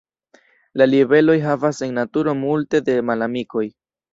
[0.81, 3.67] La libeloj havas en naturo multe da malamikoj.